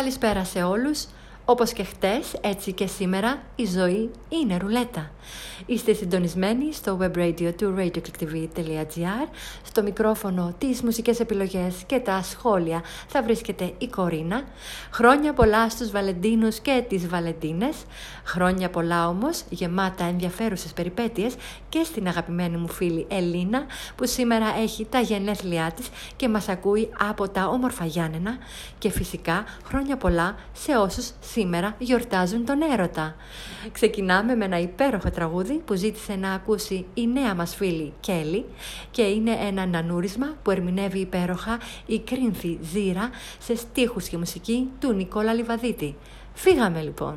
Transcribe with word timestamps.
Καλησπέρα 0.00 0.44
σε 0.44 0.62
όλους. 0.62 1.06
Όπως 1.50 1.72
και 1.72 1.84
χτες, 1.84 2.32
έτσι 2.40 2.72
και 2.72 2.86
σήμερα, 2.86 3.42
η 3.56 3.66
ζωή 3.66 4.10
είναι 4.28 4.56
ρουλέτα. 4.56 5.10
Είστε 5.66 5.92
συντονισμένοι 5.92 6.72
στο 6.72 6.98
web 7.00 7.16
radio 7.16 7.52
του 7.56 7.74
radioclickTV.gr. 7.78 9.28
Στο 9.62 9.82
μικρόφωνο, 9.82 10.54
τις 10.58 10.82
μουσικές 10.82 11.20
επιλογές 11.20 11.74
και 11.86 11.98
τα 11.98 12.22
σχόλια 12.22 12.82
θα 13.08 13.22
βρίσκεται 13.22 13.72
η 13.78 13.86
Κορίνα. 13.86 14.42
Χρόνια 14.90 15.32
πολλά 15.32 15.70
στους 15.70 15.90
Βαλεντίνους 15.90 16.58
και 16.58 16.84
τις 16.88 17.08
Βαλεντίνες. 17.08 17.76
Χρόνια 18.24 18.70
πολλά 18.70 19.08
όμως, 19.08 19.42
γεμάτα 19.48 20.04
ενδιαφέρουσες 20.04 20.72
περιπέτειες 20.72 21.34
και 21.68 21.82
στην 21.84 22.08
αγαπημένη 22.08 22.56
μου 22.56 22.68
φίλη 22.68 23.06
Ελίνα, 23.08 23.66
που 23.96 24.06
σήμερα 24.06 24.46
έχει 24.60 24.86
τα 24.90 25.00
γενέθλιά 25.00 25.72
της 25.76 25.88
και 26.16 26.28
μας 26.28 26.48
ακούει 26.48 26.90
από 27.08 27.28
τα 27.28 27.48
όμορφα 27.48 27.84
Γιάννενα. 27.84 28.38
Και 28.78 28.90
φυσικά 28.90 29.44
χρόνια 29.64 29.96
πολλά 29.96 30.36
σε 30.52 30.76
όσους 30.76 31.10
σήμερα 31.40 31.74
γιορτάζουν 31.78 32.44
τον 32.44 32.62
έρωτα. 32.72 33.14
Ξεκινάμε 33.72 34.34
με 34.34 34.44
ένα 34.44 34.58
υπέροχο 34.60 35.10
τραγούδι 35.10 35.62
που 35.64 35.74
ζήτησε 35.74 36.14
να 36.14 36.32
ακούσει 36.32 36.86
η 36.94 37.06
νέα 37.06 37.34
μας 37.34 37.54
φίλη 37.54 37.92
Κέλλη 38.00 38.44
και 38.90 39.02
είναι 39.02 39.30
ένα 39.30 39.66
νανούρισμα 39.66 40.36
που 40.42 40.50
ερμηνεύει 40.50 40.98
υπέροχα 40.98 41.58
η 41.86 41.98
Κρίνθη 41.98 42.58
Ζήρα 42.62 43.10
σε 43.38 43.56
στίχους 43.56 44.08
και 44.08 44.16
μουσική 44.16 44.68
του 44.80 44.92
Νικόλα 44.92 45.32
Λιβαδίτη. 45.32 45.96
Φύγαμε 46.34 46.82
λοιπόν! 46.82 47.16